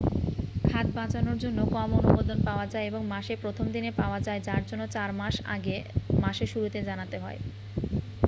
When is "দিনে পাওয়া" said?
3.75-4.19